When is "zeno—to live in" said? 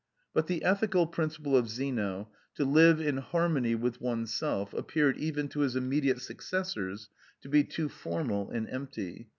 1.69-3.17